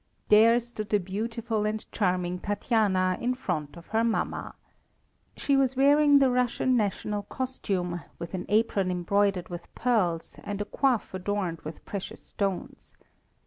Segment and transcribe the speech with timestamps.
[0.29, 4.55] There stood the beautiful and charming Tatiana in front of her mamma.
[5.37, 10.65] She was wearing the Russian national costume, with an apron embroidered with pearls and a
[10.65, 12.95] coif adorned with precious stones.